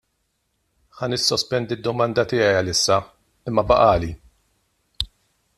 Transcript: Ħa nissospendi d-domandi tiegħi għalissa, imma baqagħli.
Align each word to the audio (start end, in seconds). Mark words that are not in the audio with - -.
Ħa 1.01 1.09
nissospendi 1.11 1.77
d-domandi 1.81 2.25
tiegħi 2.33 2.47
għalissa, 2.63 2.99
imma 3.53 3.69
baqagħli. 3.73 4.13